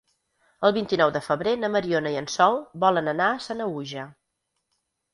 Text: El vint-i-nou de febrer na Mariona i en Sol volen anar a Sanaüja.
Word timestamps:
El 0.69 0.71
vint-i-nou 0.77 1.11
de 1.17 1.21
febrer 1.25 1.53
na 1.65 1.71
Mariona 1.75 2.15
i 2.17 2.19
en 2.23 2.31
Sol 2.39 2.59
volen 2.87 3.15
anar 3.15 3.31
a 3.31 3.39
Sanaüja. 3.51 4.11